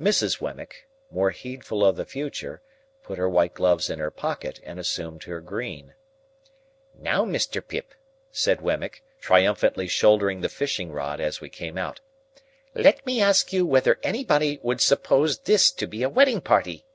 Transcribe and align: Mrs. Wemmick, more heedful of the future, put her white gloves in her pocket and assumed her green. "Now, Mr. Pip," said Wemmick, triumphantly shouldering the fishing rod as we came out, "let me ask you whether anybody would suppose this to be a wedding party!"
Mrs. 0.00 0.40
Wemmick, 0.40 0.88
more 1.10 1.28
heedful 1.28 1.84
of 1.84 1.96
the 1.96 2.06
future, 2.06 2.62
put 3.02 3.18
her 3.18 3.28
white 3.28 3.52
gloves 3.52 3.90
in 3.90 3.98
her 3.98 4.10
pocket 4.10 4.58
and 4.64 4.80
assumed 4.80 5.24
her 5.24 5.42
green. 5.42 5.92
"Now, 6.94 7.26
Mr. 7.26 7.60
Pip," 7.60 7.92
said 8.32 8.62
Wemmick, 8.62 9.02
triumphantly 9.20 9.86
shouldering 9.86 10.40
the 10.40 10.48
fishing 10.48 10.90
rod 10.90 11.20
as 11.20 11.42
we 11.42 11.50
came 11.50 11.76
out, 11.76 12.00
"let 12.74 13.04
me 13.04 13.20
ask 13.20 13.52
you 13.52 13.66
whether 13.66 14.00
anybody 14.02 14.58
would 14.62 14.80
suppose 14.80 15.40
this 15.40 15.70
to 15.72 15.86
be 15.86 16.02
a 16.02 16.08
wedding 16.08 16.40
party!" 16.40 16.86